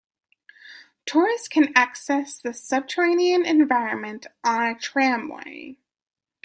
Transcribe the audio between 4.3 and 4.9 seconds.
on a